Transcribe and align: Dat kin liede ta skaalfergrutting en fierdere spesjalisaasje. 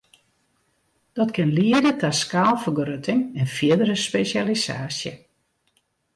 Dat 1.17 1.29
kin 1.35 1.51
liede 1.57 1.93
ta 2.01 2.09
skaalfergrutting 2.21 3.21
en 3.41 3.47
fierdere 3.57 3.95
spesjalisaasje. 4.07 5.13